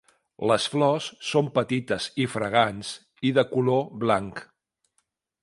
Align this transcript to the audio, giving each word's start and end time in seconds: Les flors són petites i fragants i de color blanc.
Les 0.51 0.63
flors 0.75 1.09
són 1.31 1.51
petites 1.57 2.07
i 2.23 2.25
fragants 2.37 2.91
i 3.31 3.35
de 3.41 3.45
color 3.53 3.87
blanc. 4.07 4.43